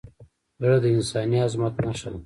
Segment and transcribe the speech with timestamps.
[0.61, 2.19] زړه د انساني عظمت نښه ده.